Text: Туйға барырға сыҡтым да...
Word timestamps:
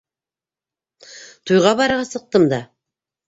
Туйға 1.51 1.75
барырға 1.81 2.07
сыҡтым 2.13 2.49
да... 2.55 2.61